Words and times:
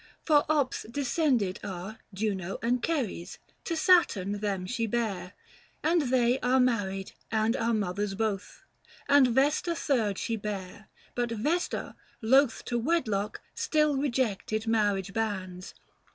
From 0.23 0.45
Ops 0.49 0.87
descended 0.89 1.59
are 1.63 1.99
Juno 2.11 2.57
and 2.63 2.83
Ceres, 2.83 3.37
to 3.65 3.75
Saturn 3.77 4.39
them 4.39 4.65
she 4.65 4.87
bare, 4.87 5.33
340 5.83 5.91
And 5.91 6.01
they 6.11 6.39
are 6.39 6.59
married, 6.59 7.11
and 7.31 7.55
are 7.55 7.71
mothers 7.71 8.15
both; 8.15 8.63
And 9.07 9.27
Vesta 9.27 9.75
third 9.75 10.17
she 10.17 10.37
bare: 10.37 10.89
but 11.13 11.29
Vesta, 11.29 11.93
loth 12.19 12.65
To 12.65 12.79
wedlock, 12.79 13.41
still 13.53 13.95
rejected 13.95 14.65
marriage 14.65 15.13
bands. 15.13 15.75